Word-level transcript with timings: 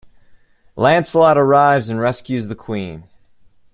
Lancelot 0.75 1.37
arrives 1.37 1.87
and 1.91 1.99
rescues 1.99 2.47
the 2.47 2.55
queen. 2.55 3.03